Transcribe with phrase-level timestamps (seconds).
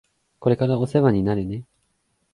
[0.39, 1.63] これからお世話になるね。